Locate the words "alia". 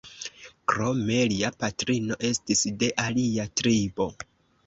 3.09-3.45